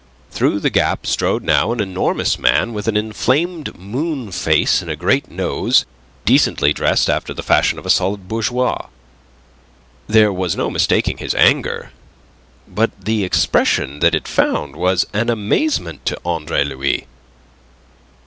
[0.31, 4.95] Through the gap strode now an enormous man with an inflamed moon face and a
[4.95, 5.85] great nose,
[6.25, 8.87] decently dressed after the fashion of a solid bourgeois.
[10.07, 11.91] There was no mistaking his anger,
[12.67, 17.05] but the expression that it found was an amazement to Andre Louis.